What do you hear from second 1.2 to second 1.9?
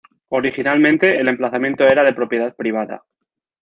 emplazamiento